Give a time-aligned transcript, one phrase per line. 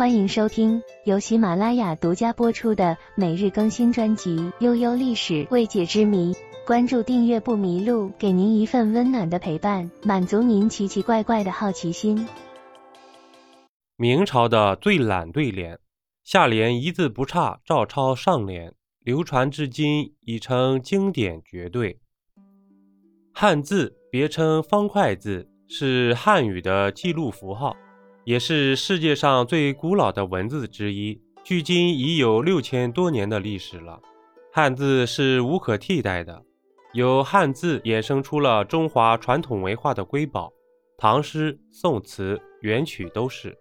[0.00, 6.32] 欢迎收听由喜马拉雅独家播出的每日更新专辑《悠悠历史未解之谜》。
[6.66, 12.26] 关注订阅不迷路，给您一份温暖的陪伴，满足您奇奇怪怪的好奇心。
[13.96, 15.78] 明朝的最懒对联，
[16.24, 18.72] 下联一字不差照抄上联，
[19.04, 22.00] 流传至今已成经典绝对。
[23.34, 27.76] 汉字别称方块字，是汉语的记录符号。
[28.24, 34.00] 也是世界上最古老的文字之一，距今已有六千多年的历史了。
[34.52, 36.42] 汉字是无可替代的，
[36.92, 40.52] 由汉字衍生出了中华传统文化的瑰宝，
[40.98, 43.56] 唐诗、宋词、元曲都是。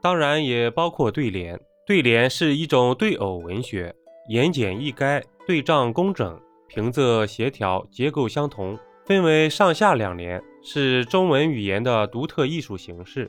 [0.00, 1.58] 当然也包括对联。
[1.86, 3.92] 对联是一种对偶文学，
[4.28, 13.28] 言简意赅，对仗工整，平仄协调，结构相同，分为上下两联，是中文语言的独特艺术形式。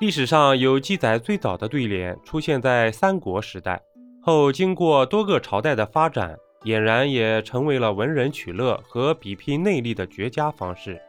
[0.00, 3.82] 历史上有记载，最早的对联出现在三国时代，
[4.22, 11.00] 后经过多个朝代的发展，俨然也成为了文人取乐和比拼内力的绝佳方式。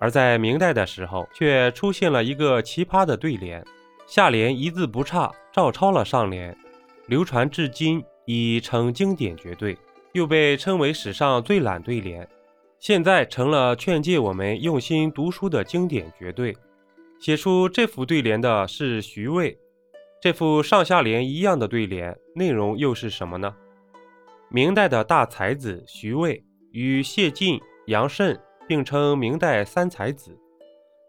[0.00, 3.64] 而在明代的时候，却出现了一个奇葩的对联，
[4.04, 6.56] 下联一字不差照抄了上联，
[7.06, 9.78] 流传至今已成经典绝对，
[10.12, 12.28] 又被称为史上最懒对联，
[12.80, 16.56] 现在成了劝诫我们用心读书的经典绝对。
[17.24, 19.58] 写出这副对联的是徐渭，
[20.20, 23.56] 这副上下联一样的对联内容又是什么呢？
[24.50, 30.38] 明代的大才子徐渭与谢晋、杨慎并称明代三才子，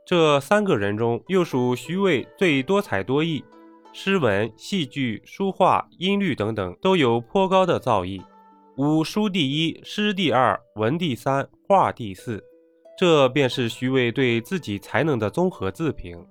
[0.05, 3.43] 这三个人中又属徐渭最多才多艺，
[3.91, 8.23] 诗文、戏剧、书画、音律等等都有颇高的造诣，
[8.77, 12.41] 五书第一，诗第二，文第三，画第四。
[12.97, 16.25] 这便是徐渭对自己才能的综合自评。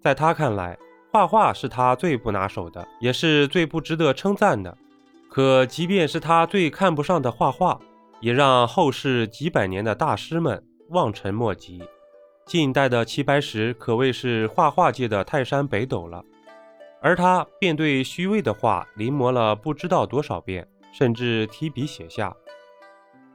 [0.00, 0.78] 在他看来，
[1.12, 4.76] 画画是他最不拿手的，也是最不值得称赞的。
[5.28, 7.78] 可即便是他最看不上的画画，
[8.20, 11.82] 也让后世几百年的大师们望尘莫及。
[12.46, 16.24] 近代的齐白石可谓是画画界的泰山北斗了，
[17.00, 22.34] 而他便对徐渭的画临摹了不知道多少遍，甚至提笔写下：“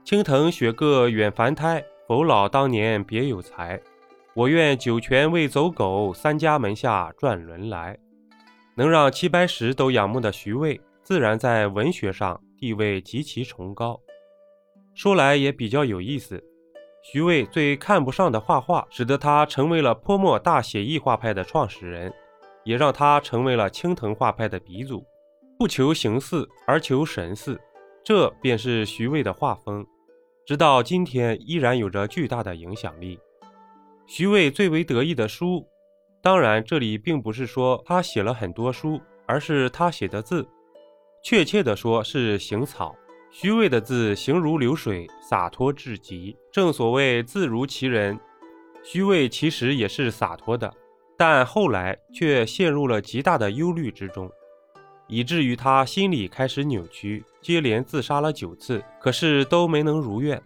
[0.03, 3.82] 青藤雪个远凡胎。”否老当年别有才，
[4.36, 7.98] 我愿九泉为走狗，三家门下转轮来。
[8.76, 14.00] 能让齐白石都仰慕的徐渭，自然在文学上地位极其崇高。
[14.94, 16.44] 说来也比较有意思，
[17.02, 22.14] 徐渭最看不上的画画，使得他成为了泼墨大写意画派的创始人，
[22.64, 25.04] 也让他成为了青藤画派的鼻祖。
[25.58, 27.60] 不求形似，而求神似，
[28.04, 29.86] 这便是徐渭的画风。
[30.45, 33.19] 直到今天依然有着巨大的影响力。
[34.06, 35.67] 徐渭最为得意的书，
[36.22, 40.47] 当然这里并不是说他写了很多书，而是他写的字。
[41.23, 42.95] 确切的说是行草。
[43.31, 48.17] 徐渭的字行如流水，洒脱至极，正所谓字如其人。
[48.83, 50.72] 徐渭其实也是洒脱的，
[51.17, 54.31] 但后来却陷入了极大的忧虑之中。
[55.08, 60.42] 以至于他心里开始扭曲，接连自杀了九次，可是都没能如愿。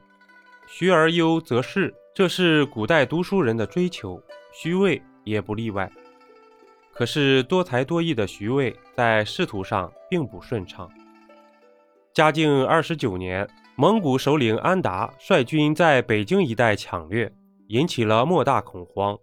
[0.67, 4.21] 学而优则仕，这是古代读书人的追求，
[4.53, 5.89] 徐渭也不例外。
[6.93, 10.89] 可是多才多艺的徐渭在仕途上并不顺畅。
[12.13, 13.47] 嘉靖二十九年，
[13.77, 17.31] 蒙古首领安达率军在北京一带抢掠，
[17.67, 19.17] 引起了莫大恐慌。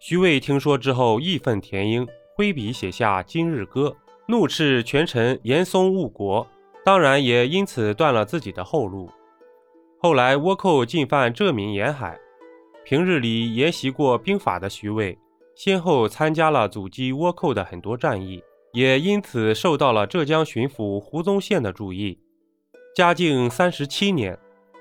[0.00, 3.88] 徐渭听说之后，义愤填膺，挥笔写下《今日歌》。
[4.26, 6.46] 怒斥权臣严嵩误国，
[6.82, 9.10] 当然也因此断了自己的后路。
[9.98, 12.18] 后来倭寇进犯浙闽沿海，
[12.84, 15.18] 平日里研习过兵法的徐渭，
[15.54, 18.42] 先后参加了阻击倭寇的很多战役，
[18.72, 22.18] 也因此受到了浙江巡抚胡宗宪的注意。
[22.96, 24.38] 嘉靖三十七年，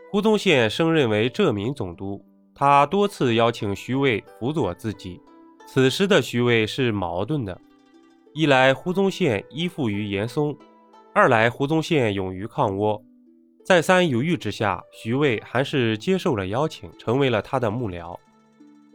[0.10, 2.24] 胡宗宪升任为浙闽总督，
[2.56, 5.20] 他多次邀请徐渭辅佐自己。
[5.68, 7.60] 此时的徐渭是矛盾的。
[8.36, 10.58] 一来胡宗宪依附于严嵩，
[11.14, 13.00] 二来胡宗宪勇于抗倭。
[13.64, 18.18] 再三犹豫之下，徐渭还是接受了邀请，成为了他的幕僚。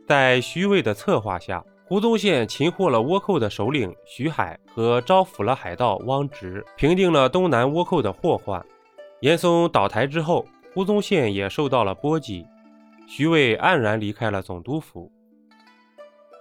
[0.08, 8.60] 在徐渭的策划下，胡宗宪擒获了倭寇的首领徐海和招抚了海盗汪直，平定了东南倭寇的祸患。
[9.20, 10.44] 严嵩倒台之后，
[10.74, 12.44] 胡宗宪也受到了波及，
[13.06, 15.12] 徐渭黯然离开了总督府。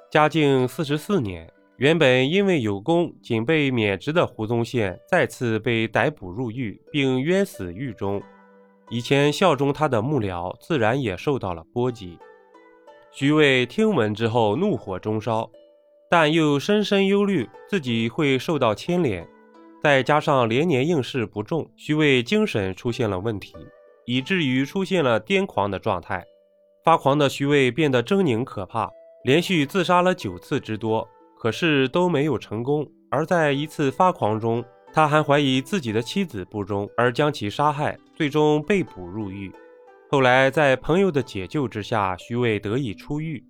[0.09, 1.47] 嘉靖四十四年。
[1.77, 8.19] 原本因为有功，仅被免职的胡宗宪再次被逮捕入狱，并冤死狱中。
[8.89, 12.17] 以前效忠他的幕僚自然也受到了波及。
[13.11, 15.47] 徐渭听闻之后，怒火中烧，
[16.09, 19.27] 但又深深忧虑自己会受到牵连，
[19.83, 23.55] 再加上连年应试不中，徐渭精神出现了问题，
[24.07, 26.25] 以至于出现了癫狂的状态。
[26.83, 28.89] 发狂的徐渭变得狰狞可怕，
[29.23, 31.07] 连续自杀了九次之多，
[31.39, 32.87] 可是都没有成功。
[33.09, 34.63] 而在一次发狂中，
[34.93, 39.51] 他还怀疑自己的妻子不忠，而将其杀害，最终被捕入狱。
[40.09, 43.43] 后来在朋友的解救之下，徐渭得以出狱。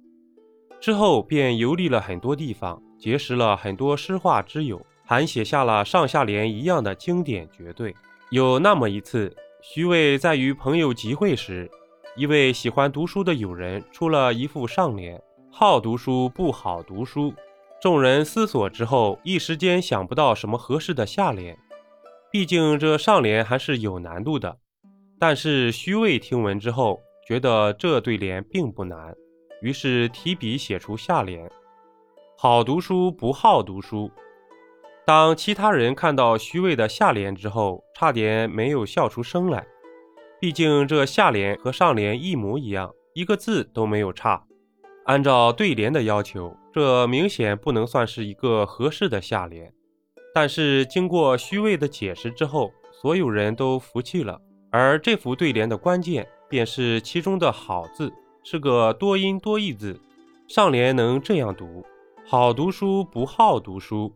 [0.79, 7.95] 之后便游历了很多地方，结识了很多诗画之友，还写下了上下联一样的经典绝对。
[8.29, 11.69] 有那么一次，徐渭在与朋友集会时，
[12.15, 15.19] 一位喜欢读书的友人出了一副上联
[15.49, 17.33] ：“好读书不好读书。”
[17.87, 21.57] 众人思索之后，一时间想不到什么合适的下联。
[22.29, 24.57] 毕竟这上联还是有难度的。
[25.17, 29.15] 但是徐渭听闻之后，觉得这对联并不难。
[29.61, 31.49] 于是提笔写出下联
[32.37, 34.11] ：“好读书不好读书。”
[35.07, 39.65] 当其他人看到徐渭的下联之后，差点没有笑出声来。
[40.41, 44.43] 毕竟这下联和上联一模一样，一个字都没有差。
[45.07, 49.71] 按照对联的要求，这明显不能算是一个合适的下联。
[50.33, 54.37] 但是经过虚位的解释之后，所有人都服气了。
[54.69, 58.11] 而这幅对联的关键，便是其中的“好”字。
[58.43, 59.97] 是个多音多义字，
[60.47, 61.85] 上联能这样读：
[62.25, 64.11] 好读书不好读书；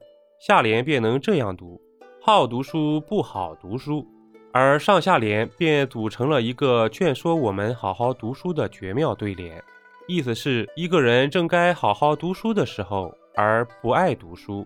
[0.46, 1.80] 下联便能这样读：
[2.22, 4.06] 好读书不好读书。
[4.52, 9.64] 而上下联便组成了一个劝说我们好好读书的绝妙对联。
[10.08, 14.66] 意思是一个人正该好好读书的时候，而不爱读书；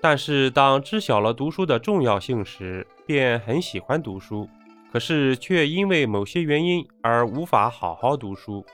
[0.00, 4.48] 但是当知晓了读书的重要性时，便很喜欢读书，
[4.92, 8.64] 可是却因为某些原因而无法好好读书。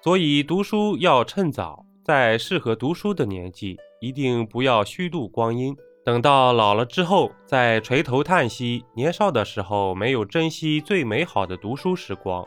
[0.00, 5.76] 所以读书要趁早，在适合读书的年纪，一定不要虚度光阴。
[6.04, 12.46] 等到老了之后，再垂头叹息，年少的时候没有珍惜最美好的读书时光。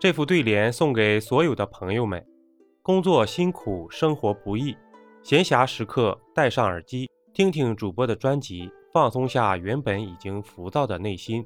[0.00, 2.24] 这副对联送给所有的朋友们：
[2.82, 4.74] 工作辛苦，生活不易，
[5.22, 11.44] 闲暇时刻戴上耳机，听听主播的专辑，放松下原本已经浮躁的内心。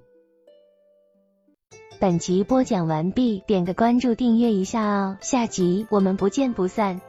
[1.99, 7.01] 本集播讲完毕，点个关注，订阅一下哦，下集我们不见不散。